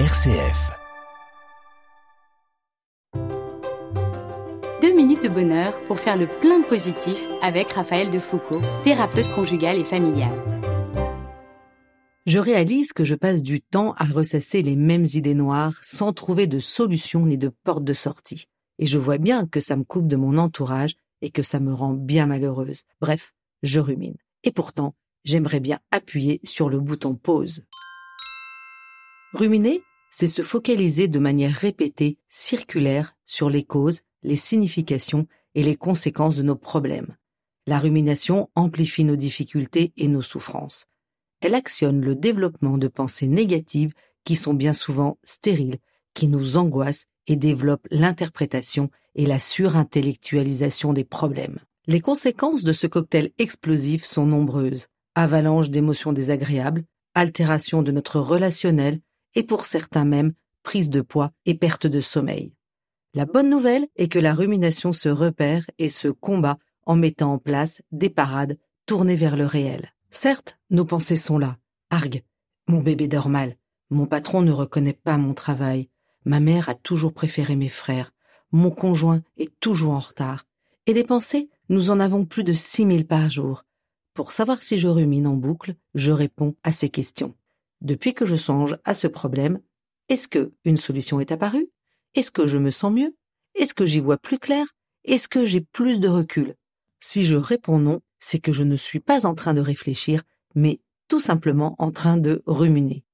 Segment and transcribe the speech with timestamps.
[0.00, 0.72] RCF.
[4.82, 9.84] Deux minutes de bonheur pour faire le plein positif avec Raphaël Defoucault, thérapeute conjugal et
[9.84, 10.32] familial.
[12.26, 16.48] Je réalise que je passe du temps à ressasser les mêmes idées noires sans trouver
[16.48, 18.46] de solution ni de porte de sortie.
[18.80, 21.72] Et je vois bien que ça me coupe de mon entourage et que ça me
[21.72, 22.82] rend bien malheureuse.
[23.00, 23.32] Bref,
[23.62, 24.16] je rumine.
[24.42, 27.62] Et pourtant, j'aimerais bien appuyer sur le bouton pause.
[29.34, 29.82] Ruminer,
[30.12, 35.26] c'est se focaliser de manière répétée, circulaire, sur les causes, les significations
[35.56, 37.16] et les conséquences de nos problèmes.
[37.66, 40.86] La rumination amplifie nos difficultés et nos souffrances.
[41.40, 43.92] Elle actionne le développement de pensées négatives
[44.22, 45.78] qui sont bien souvent stériles,
[46.14, 51.58] qui nous angoissent et développent l'interprétation et la surintellectualisation des problèmes.
[51.88, 54.86] Les conséquences de ce cocktail explosif sont nombreuses.
[55.16, 59.00] Avalanche d'émotions désagréables, altération de notre relationnel,
[59.34, 62.52] et pour certains même prise de poids et perte de sommeil.
[63.12, 67.38] La bonne nouvelle est que la rumination se repère et se combat en mettant en
[67.38, 69.92] place des parades tournées vers le réel.
[70.10, 71.58] Certes, nos pensées sont là.
[71.90, 72.22] Argue,
[72.66, 73.56] mon bébé dort mal,
[73.90, 75.88] mon patron ne reconnaît pas mon travail,
[76.24, 78.12] ma mère a toujours préféré mes frères,
[78.50, 80.44] mon conjoint est toujours en retard.
[80.86, 83.64] Et des pensées, nous en avons plus de six mille par jour.
[84.12, 87.34] Pour savoir si je rumine en boucle, je réponds à ces questions.
[87.84, 89.60] Depuis que je songe à ce problème,
[90.08, 91.68] est-ce que une solution est apparue?
[92.14, 93.14] Est-ce que je me sens mieux?
[93.54, 94.66] Est-ce que j'y vois plus clair?
[95.04, 96.54] Est-ce que j'ai plus de recul?
[97.00, 100.22] Si je réponds non, c'est que je ne suis pas en train de réfléchir,
[100.54, 103.04] mais tout simplement en train de ruminer.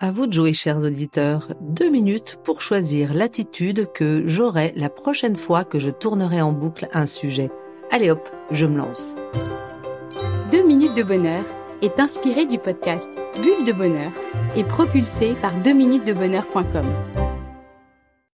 [0.00, 5.36] À vous de jouer, chers auditeurs, deux minutes pour choisir l'attitude que j'aurai la prochaine
[5.36, 7.50] fois que je tournerai en boucle un sujet.
[7.90, 9.14] Allez hop, je me lance.
[10.50, 11.44] Deux minutes de bonheur
[11.84, 14.10] est inspiré du podcast Bulle de bonheur
[14.56, 17.23] et propulsé par 2minutesdebonheur.com.